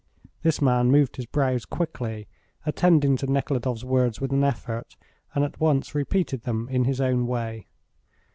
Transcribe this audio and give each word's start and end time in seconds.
This 0.41 0.63
man 0.63 0.89
moved 0.89 1.17
his 1.17 1.27
brows 1.27 1.63
quickly, 1.63 2.27
attending 2.65 3.17
to 3.17 3.31
Nekhludoff's 3.31 3.83
words 3.83 4.19
with 4.19 4.31
an 4.31 4.43
effort, 4.43 4.97
and 5.35 5.45
at 5.45 5.59
once 5.59 5.93
repeated 5.93 6.41
them 6.41 6.67
in 6.69 6.85
his 6.85 6.99
own 6.99 7.27
way. 7.27 7.67